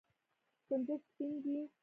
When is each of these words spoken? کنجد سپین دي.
کنجد 0.67 0.99
سپین 1.07 1.33
دي. 1.43 1.55